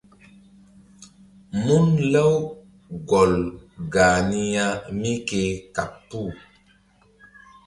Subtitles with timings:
[1.63, 3.33] Mun Lawgol
[3.93, 4.67] gah ni ya
[4.99, 5.41] mí ke
[5.75, 6.29] kaɓ puh.